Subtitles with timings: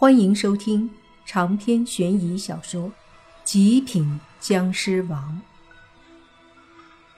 [0.00, 0.88] 欢迎收听
[1.26, 2.88] 长篇悬疑小说
[3.42, 5.42] 《极品僵尸王》，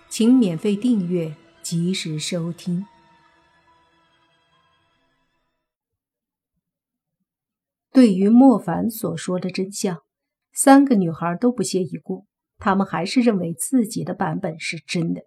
[0.09, 2.87] 请免费订阅，及时收听。
[7.93, 9.99] 对于莫凡所说的真相，
[10.55, 12.25] 三个女孩都不屑一顾，
[12.57, 15.21] 她们还是认为自己的版本是真的。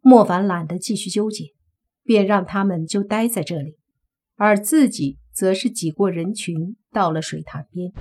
[0.00, 1.54] 莫凡懒得继续纠结，
[2.02, 3.78] 便让他们就待在这里，
[4.34, 5.20] 而自己。
[5.38, 7.92] 则是挤过人群，到了水潭边，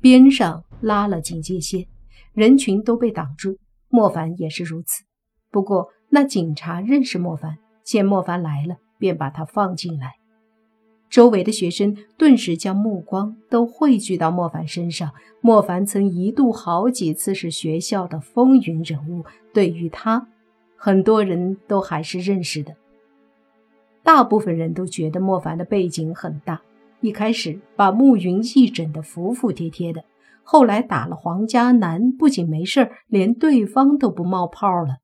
[0.00, 1.86] 边上拉了警戒线，
[2.32, 3.56] 人群都被挡住。
[3.88, 5.04] 莫凡也是如此。
[5.52, 10.14] 不过那警察认识莫凡，见莫凡来了，便把他放进来。
[11.08, 15.12] 周围的学生顿时将目光都汇聚到莫凡身上。
[15.40, 19.24] 莫凡曾一度好几次是学校的风云人物，
[19.54, 20.26] 对于他，
[20.74, 22.74] 很多人都还是认识的。
[24.06, 26.62] 大部分人都觉得莫凡的背景很大，
[27.00, 30.04] 一开始把慕云逸整得服服帖帖的，
[30.44, 34.98] 后来打了黄家南，不仅没事连对方都不冒泡了。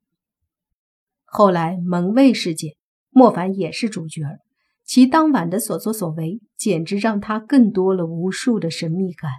[1.25, 2.77] 后来门卫事件，
[3.11, 4.23] 莫凡也是主角，
[4.85, 9.33] 其当晚的所作所为，简直让他更多了无数的神秘感。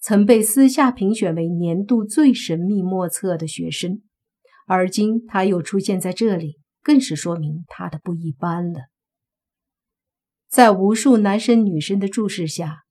[0.00, 4.00] 曾被私下评选为年度最神秘莫测的学生，
[4.66, 6.61] 而今他又出现在这里。
[6.82, 8.80] 更是说明他的不一般了。
[10.48, 12.82] 在无数男生女生的注视下，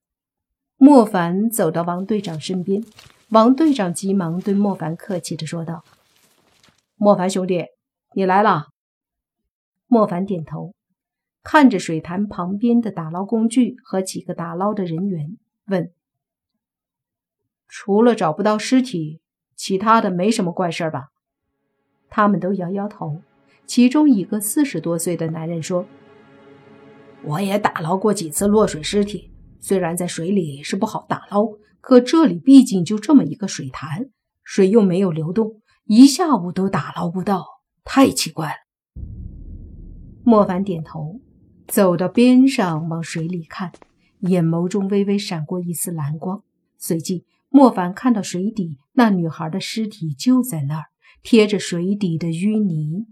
[0.78, 2.84] 莫凡走到王队长身边。
[3.30, 5.86] 王队长急忙对莫凡客气的说道
[6.98, 7.66] ：“莫凡兄弟，
[8.14, 8.66] 你来了。”
[9.88, 10.74] 莫凡点头，
[11.44, 15.94] 看着水潭旁边的打捞工具和几个打捞的人员，问
[17.70, 19.22] ：“除了找不到尸体，
[19.56, 21.10] 其他的没什么怪事吧？”
[22.10, 23.22] 他们都摇摇头。
[23.74, 25.86] 其中一个四十多岁的男人说
[27.24, 31.46] ：“我也打捞过几次落水尸体，虽然在水里是不好打捞，
[31.80, 34.10] 可这里毕竟就这么一个水潭，
[34.44, 37.46] 水又没有流动，一下午都打捞不到，
[37.86, 38.56] 太奇怪了。”
[40.26, 41.22] 莫凡点头，
[41.66, 43.72] 走到边上往水里看，
[44.20, 46.44] 眼眸中微微闪过一丝蓝光。
[46.78, 50.88] 随即，莫凡看到水底那女孩的尸体就在那儿，
[51.24, 53.06] 贴着水底的淤泥。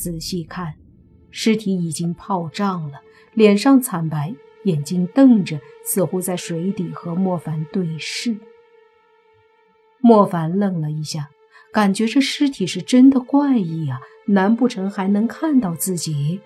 [0.00, 0.76] 仔细看，
[1.30, 3.02] 尸体已经泡胀了，
[3.34, 4.34] 脸上惨白，
[4.64, 8.38] 眼睛瞪着，似乎在水底和莫凡对视。
[9.98, 11.28] 莫凡愣了一下，
[11.70, 14.00] 感觉这尸体是真的怪异啊！
[14.28, 16.40] 难不成还能看到自己？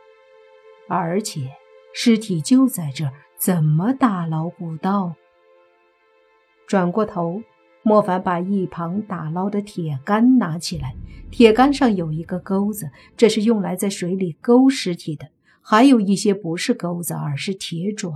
[0.88, 1.42] 而且
[1.94, 5.14] 尸体就在这，怎么打捞不到？
[6.66, 7.40] 转过头。
[7.84, 10.96] 莫凡把一旁打捞的铁杆拿起来，
[11.30, 15.28] 铁杆上有一个钩子，这是用来在水里勾尸体的。
[15.60, 18.12] 还有一些不是钩子，而是铁爪。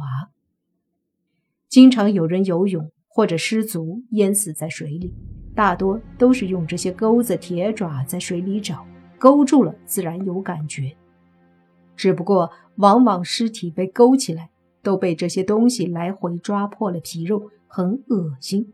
[1.69, 5.13] 经常有人游泳或者失足淹死在水里，
[5.55, 8.87] 大多都是用这些钩子、铁爪在水里找，
[9.19, 10.97] 勾住了自然有感觉。
[11.95, 14.49] 只不过往往尸体被勾起来，
[14.83, 18.73] 都被这些东西来回抓破了皮肉，很恶心。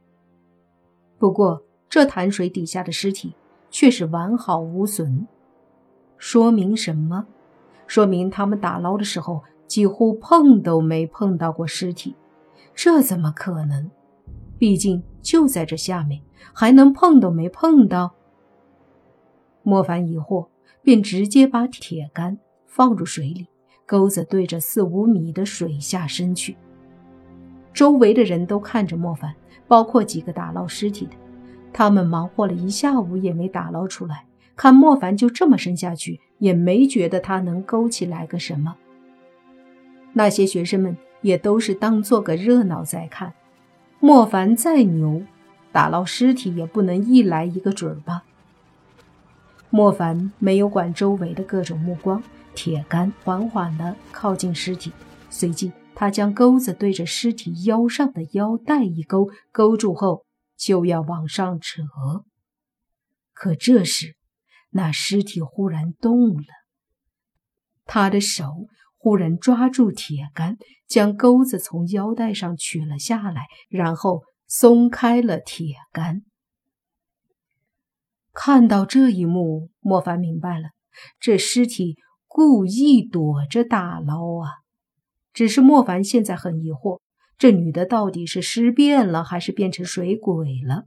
[1.25, 3.33] 不过，这潭水底下的尸体
[3.71, 5.27] 却是完好无损，
[6.19, 7.25] 说明什么？
[7.87, 12.15] 说明他们打捞的时候几乎碰都没碰到过尸体。
[12.75, 13.91] 这怎么可能？
[14.59, 16.21] 毕竟就在这下面，
[16.53, 18.13] 还能碰都没碰到？
[19.63, 20.49] 莫凡疑惑，
[20.83, 23.49] 便直接把铁杆放入水里，
[23.87, 26.59] 钩子对着四五米的水下伸去。
[27.73, 29.35] 周围的人都看着莫凡。
[29.67, 31.13] 包括几个打捞尸体的，
[31.73, 34.25] 他们忙活了一下午也没打捞出来。
[34.57, 38.77] 看莫凡就这么伸下去，也没觉得他能勾起来个什么。
[40.13, 43.33] 那些学生们也都是当做个热闹在看。
[43.99, 45.23] 莫凡再牛，
[45.73, 48.23] 打捞尸体也不能一来一个准儿吧。
[49.71, 52.23] 莫凡没有管周围的各种目光，
[52.55, 54.93] 铁杆缓缓地靠近尸体，
[55.31, 55.73] 随即。
[55.95, 60.25] 他将钩子对着尸体腰上的腰带一勾，勾住后
[60.57, 61.83] 就要往上扯。
[63.33, 64.17] 可这时，
[64.71, 66.45] 那尸体忽然动了，
[67.85, 70.57] 他的手忽然抓住铁杆，
[70.89, 76.23] 将钩子从腰带上取了下来，然后松开了铁杆。
[78.33, 80.71] 看到这一幕，莫凡明白了，
[81.21, 84.64] 这尸体故意躲着打捞啊。
[85.35, 87.01] 只是莫凡现在很疑惑，
[87.37, 90.87] 这女的到底是尸变了，还是变成水鬼了？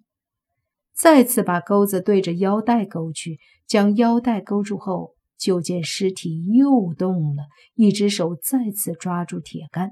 [0.95, 7.44] 再次把钩子对着腰带勾去，将腰带勾住后，就见尸体又动了，
[7.75, 9.91] 一只手再次抓住铁杆。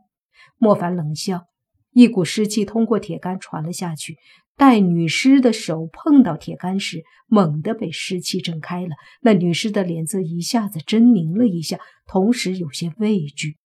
[0.57, 1.45] 莫凡冷笑，
[1.91, 4.15] 一股湿气通过铁杆传了下去。
[4.57, 8.95] 待女尸的手碰到铁杆时，猛地被湿气震开了。
[9.21, 11.77] 那女尸的脸色一下子狰狞了一下，
[12.07, 13.57] 同时有些畏惧。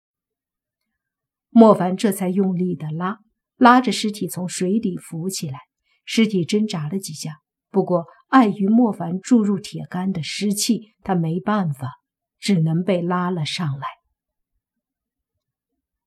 [1.51, 3.19] 莫凡这才用力的拉，
[3.57, 5.59] 拉着尸体从水底浮起来。
[6.05, 7.41] 尸体挣扎了几下，
[7.71, 12.01] 不过碍于莫凡注入铁杆的湿气，他没办法，
[12.39, 13.87] 只能被拉了上来。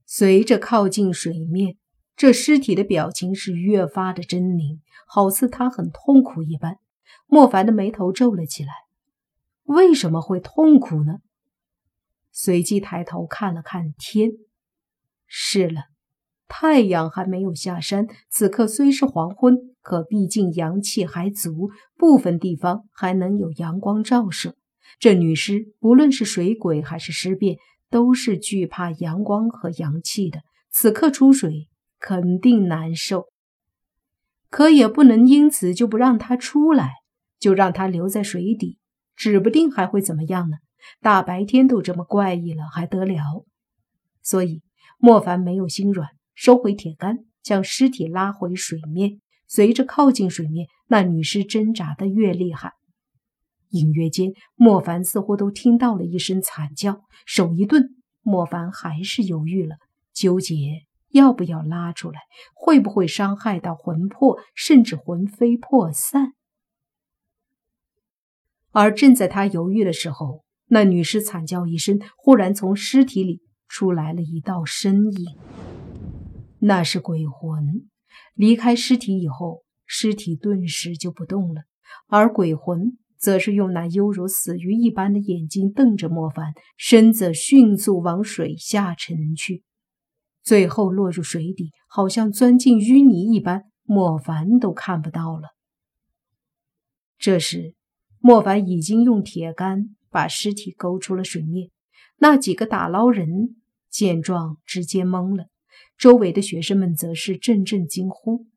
[0.05, 1.77] 随着靠近水面，
[2.15, 6.77] 这尸体的表情是越发的狰狞，好似他很痛苦一般。
[7.27, 8.73] 莫凡的眉头皱了起来，
[9.63, 11.19] 为什么会痛苦呢？
[12.31, 14.31] 随即抬头看了看天，
[15.33, 15.83] 是了。
[16.49, 24.57] 太阳还没有下山，此刻虽是黄昏，可毕竟阳气还足，部分地方还能有阳光照射。
[24.99, 27.55] 这女尸不论是水鬼还是尸变，
[27.89, 30.41] 都是惧怕阳光和阳气的。
[30.69, 33.27] 此刻出水肯定难受，
[34.49, 36.95] 可也不能因此就不让她出来，
[37.39, 38.77] 就让她留在水底，
[39.15, 40.57] 指不定还会怎么样呢？
[40.99, 43.45] 大白天都这么怪异了，还得了？
[44.21, 44.61] 所以
[45.01, 46.09] 莫凡没有心软。
[46.35, 49.19] 收回铁杆，将尸体拉回水面。
[49.47, 52.73] 随着靠近水面，那女尸挣扎的越厉害。
[53.69, 57.01] 隐约间，莫凡似乎都听到了一声惨叫。
[57.25, 59.77] 手一顿，莫凡还是犹豫了，
[60.13, 60.55] 纠结
[61.09, 62.19] 要不要拉出来，
[62.53, 66.33] 会不会伤害到魂魄，甚至魂飞魄散。
[68.71, 73.41] 而正在他犹豫的时候，那女尸惨叫一声，忽然从尸体里
[73.71, 75.37] 出来了一道身影。
[76.59, 77.89] 那是鬼魂
[78.35, 81.61] 离开尸体以后，尸体顿时就不动了，
[82.07, 89.63] 而鬼魂则是用那犹如死鱼一般的眼睛瞪着莫凡，身子迅速往水下沉去，
[90.43, 95.55] 最后落入水底，好像钻进淤泥一般，莫凡都看不到了。
[97.17, 97.75] 这时，
[98.19, 101.69] 莫凡已经用铁杆把尸体勾出了水面，
[102.17, 103.60] 那几个打捞人
[103.91, 105.45] 见状，直接懵了。
[105.97, 108.47] 周围的学生们则是阵阵惊呼，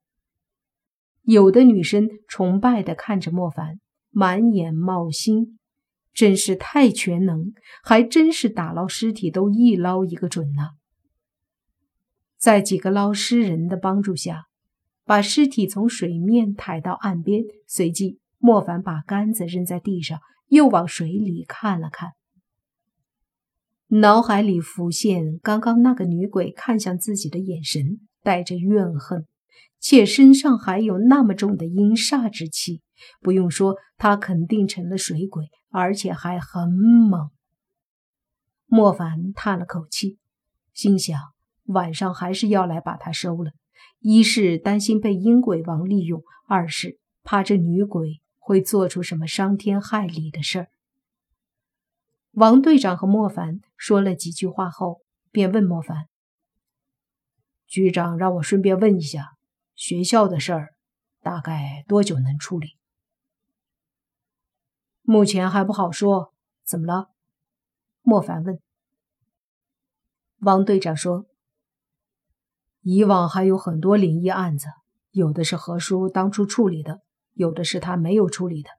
[1.23, 5.59] 有的女生崇拜地看着莫凡，满眼冒星，
[6.15, 7.53] 真是太全能，
[7.83, 10.71] 还真是打捞尸体都一捞一个准呐！
[12.39, 14.47] 在几个捞尸人的帮助下，
[15.05, 22.13] 把尸体从水面抬到岸边，随即莫凡把杆子扔在地上，又往水里看了看。
[24.01, 29.25] 脑海里浮现刚刚那个女鬼看向自己的眼神，带着怨恨，
[29.79, 32.83] 且身上还有那么重的阴煞之气。
[33.21, 37.31] 不用说，她肯定成了水鬼，而且还很猛。
[38.67, 40.19] 莫凡叹了口气，
[40.73, 41.21] 心想：
[41.67, 43.53] 晚上还是要来把她收了。
[44.01, 50.69] 一是担心被阴鬼王利用，二是怕这女鬼会做出什么伤天害理的事儿。
[52.37, 56.09] 王队长和莫凡说了几句话后，便问莫凡
[57.69, 59.37] ：“局长让我顺便问一下，
[59.77, 60.75] 学校的事儿
[61.21, 62.77] 大概多久能处理？”
[65.03, 66.33] 目前还不好说。
[66.65, 67.11] 怎么了？
[68.01, 68.59] 莫凡问。
[70.39, 71.27] 王队长说
[72.81, 74.69] ：“以往还有很多灵异案子，
[75.11, 77.03] 有的是何叔当初处理的，
[77.35, 78.71] 有的是他没有处理的。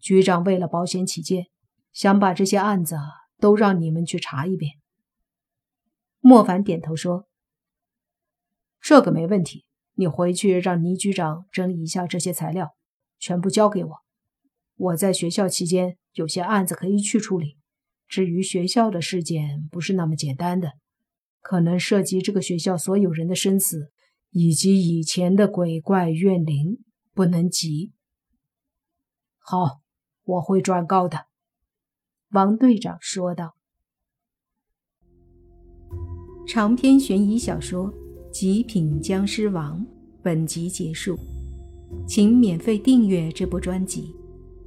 [0.00, 1.46] 局长为了保险起见。”
[1.96, 2.94] 想把这些案子
[3.38, 4.72] 都让你们去查一遍。
[6.20, 7.26] 莫凡点头说
[8.82, 12.76] ：“这个没问题，你回去让倪局长整理一下这些材料，
[13.18, 13.96] 全部交给我。
[14.76, 17.56] 我在学校期间有些案子可以去处理。
[18.06, 20.72] 至于学校的事件，不是那么简单的，
[21.40, 23.90] 可能涉及这个学校所有人的生死，
[24.32, 26.84] 以及以前的鬼怪怨灵，
[27.14, 27.94] 不能急。
[29.38, 29.80] 好，
[30.24, 31.24] 我会转告的。”
[32.36, 33.56] 王队长说道
[36.46, 37.90] ：“长篇悬疑小说
[38.30, 39.80] 《极品僵尸王》
[40.22, 41.18] 本集结束，
[42.06, 44.14] 请免费订阅这部专辑，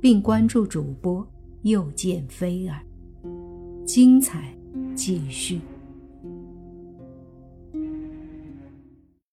[0.01, 1.23] 并关注主播
[1.61, 2.81] 又见菲儿，
[3.85, 4.51] 精彩
[4.95, 5.61] 继续。”